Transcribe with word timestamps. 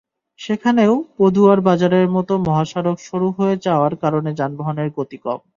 সেখানেও 0.39 0.93
পদুয়ার 1.17 1.59
বাজারের 1.67 2.07
মতো 2.15 2.33
মহাসড়ক 2.45 2.97
সরু 3.07 3.27
হয়ে 3.37 3.55
যাওয়ার 3.65 3.93
কারণে 4.03 4.29
যানবাহনের 4.39 4.89
গতি 4.97 5.17
কম। 5.17 5.39